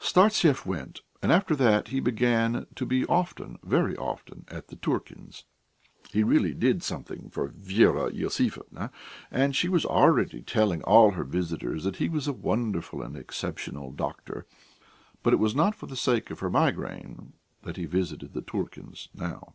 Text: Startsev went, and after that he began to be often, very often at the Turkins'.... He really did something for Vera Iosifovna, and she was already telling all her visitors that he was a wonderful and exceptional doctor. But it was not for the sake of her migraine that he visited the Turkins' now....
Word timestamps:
Startsev 0.00 0.64
went, 0.64 1.02
and 1.20 1.30
after 1.30 1.54
that 1.56 1.88
he 1.88 2.00
began 2.00 2.64
to 2.74 2.86
be 2.86 3.04
often, 3.04 3.58
very 3.62 3.94
often 3.98 4.46
at 4.48 4.68
the 4.68 4.76
Turkins'.... 4.76 5.44
He 6.08 6.22
really 6.22 6.54
did 6.54 6.82
something 6.82 7.28
for 7.28 7.48
Vera 7.48 8.10
Iosifovna, 8.10 8.90
and 9.30 9.54
she 9.54 9.68
was 9.68 9.84
already 9.84 10.40
telling 10.40 10.82
all 10.84 11.10
her 11.10 11.22
visitors 11.24 11.84
that 11.84 11.96
he 11.96 12.08
was 12.08 12.26
a 12.26 12.32
wonderful 12.32 13.02
and 13.02 13.14
exceptional 13.14 13.92
doctor. 13.92 14.46
But 15.22 15.34
it 15.34 15.38
was 15.38 15.54
not 15.54 15.74
for 15.74 15.84
the 15.84 15.96
sake 15.96 16.30
of 16.30 16.38
her 16.38 16.48
migraine 16.48 17.34
that 17.60 17.76
he 17.76 17.84
visited 17.84 18.32
the 18.32 18.40
Turkins' 18.40 19.10
now.... 19.14 19.52